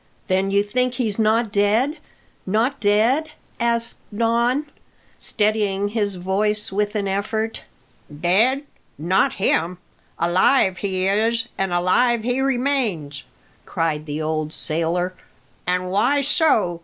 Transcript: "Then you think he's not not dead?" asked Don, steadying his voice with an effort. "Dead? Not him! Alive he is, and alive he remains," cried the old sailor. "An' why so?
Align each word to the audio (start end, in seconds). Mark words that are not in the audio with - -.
"Then 0.27 0.49
you 0.49 0.63
think 0.63 0.95
he's 0.95 1.19
not 1.19 1.55
not 2.47 2.79
dead?" 2.81 3.31
asked 3.59 3.99
Don, 4.11 4.65
steadying 5.19 5.89
his 5.89 6.15
voice 6.15 6.71
with 6.71 6.95
an 6.95 7.07
effort. 7.07 7.65
"Dead? 8.21 8.63
Not 8.97 9.33
him! 9.33 9.77
Alive 10.17 10.77
he 10.79 11.07
is, 11.07 11.49
and 11.55 11.71
alive 11.71 12.23
he 12.23 12.41
remains," 12.41 13.21
cried 13.67 14.07
the 14.07 14.23
old 14.23 14.51
sailor. 14.51 15.13
"An' 15.67 15.83
why 15.85 16.21
so? 16.21 16.79